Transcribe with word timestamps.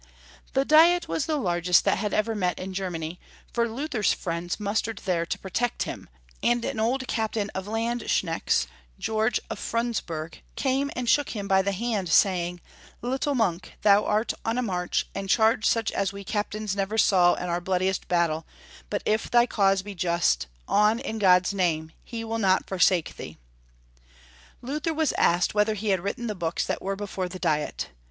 The 0.53 0.65
Diet 0.65 1.07
was 1.07 1.27
the 1.27 1.35
largest 1.37 1.85
that 1.85 1.99
had 1.99 2.11
ever 2.11 2.33
met 2.33 2.57
in 2.57 2.73
Germany, 2.73 3.19
for 3.53 3.69
Luther's 3.69 4.13
friends 4.13 4.59
mustered 4.59 4.97
there 5.05 5.27
to 5.27 5.37
protect 5.37 5.83
him, 5.83 6.09
and 6.41 6.65
an 6.65 6.79
old 6.79 7.07
captain 7.07 7.51
of 7.51 7.67
landsknechts, 7.67 8.65
George 8.97 9.39
of 9.51 9.59
Freundsburg, 9.59 10.41
came 10.55 10.89
and 10.95 11.07
shook 11.07 11.35
him 11.35 11.47
by 11.47 11.61
the 11.61 11.71
hand, 11.71 12.09
saying, 12.09 12.61
"Little 13.03 13.35
monk, 13.35 13.75
thou 13.83 14.03
art 14.03 14.33
on 14.43 14.57
a 14.57 14.63
march, 14.63 15.05
and 15.13 15.29
charge 15.29 15.67
such 15.67 15.91
as 15.91 16.11
we 16.11 16.23
captains 16.23 16.75
never 16.75 16.97
saw 16.97 17.35
in 17.35 17.47
our 17.47 17.61
bloodiest 17.61 18.07
battle, 18.07 18.47
but 18.89 19.03
if 19.05 19.29
thy 19.29 19.45
cause 19.45 19.83
be 19.83 19.93
just, 19.93 20.47
On 20.67 20.97
in 20.97 21.19
God's 21.19 21.53
name, 21.53 21.91
He 22.03 22.23
will 22.23 22.39
not 22.39 22.67
forsake 22.67 23.17
thee." 23.17 23.37
Luther 24.63 24.95
was 24.95 25.13
asked 25.19 25.53
whether 25.53 25.75
he 25.75 25.89
had 25.89 25.99
written 25.99 26.25
the 26.25 26.33
books 26.33 26.65
that 26.65 26.81
were 26.81 26.95
before 26.95 27.29
the 27.29 27.37
Diet. 27.37 27.89